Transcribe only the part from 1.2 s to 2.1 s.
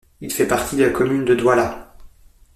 de Douala.